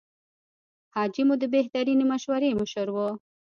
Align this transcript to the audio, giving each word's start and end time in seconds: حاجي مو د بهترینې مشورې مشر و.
حاجي 0.95 1.23
مو 1.27 1.35
د 1.39 1.43
بهترینې 1.55 2.05
مشورې 2.11 2.49
مشر 2.61 2.87
و. 2.91 2.97